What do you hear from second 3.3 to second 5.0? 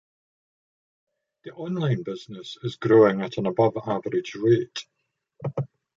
an above-average rate".